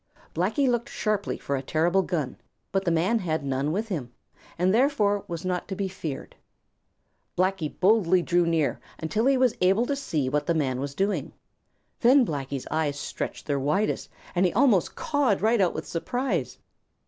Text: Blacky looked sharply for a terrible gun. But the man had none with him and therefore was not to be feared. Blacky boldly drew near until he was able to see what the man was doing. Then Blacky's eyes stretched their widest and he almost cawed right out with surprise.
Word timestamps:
Blacky 0.33 0.67
looked 0.67 0.89
sharply 0.89 1.37
for 1.37 1.55
a 1.55 1.61
terrible 1.61 2.01
gun. 2.01 2.35
But 2.71 2.85
the 2.85 2.89
man 2.89 3.19
had 3.19 3.45
none 3.45 3.71
with 3.71 3.89
him 3.89 4.11
and 4.57 4.73
therefore 4.73 5.23
was 5.27 5.45
not 5.45 5.67
to 5.67 5.75
be 5.75 5.87
feared. 5.87 6.35
Blacky 7.37 7.79
boldly 7.79 8.23
drew 8.23 8.47
near 8.47 8.79
until 8.97 9.27
he 9.27 9.37
was 9.37 9.53
able 9.61 9.85
to 9.85 9.95
see 9.95 10.27
what 10.27 10.47
the 10.47 10.55
man 10.55 10.79
was 10.79 10.95
doing. 10.95 11.33
Then 11.99 12.25
Blacky's 12.25 12.65
eyes 12.71 12.99
stretched 12.99 13.45
their 13.45 13.59
widest 13.59 14.09
and 14.33 14.43
he 14.43 14.53
almost 14.53 14.95
cawed 14.95 15.39
right 15.39 15.61
out 15.61 15.75
with 15.75 15.85
surprise. 15.85 16.57